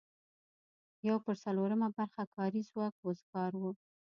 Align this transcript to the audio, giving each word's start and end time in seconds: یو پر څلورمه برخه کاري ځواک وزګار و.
یو 1.07 1.17
پر 1.25 1.35
څلورمه 1.43 1.87
برخه 1.97 2.23
کاري 2.35 2.61
ځواک 2.69 2.95
وزګار 3.05 3.51
و. 3.57 3.63